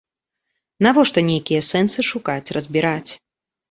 Навошта 0.85 1.25
нейкія 1.29 1.61
сэнсы 1.71 1.99
шукаць, 2.11 2.43
разбіраць? 2.61 3.11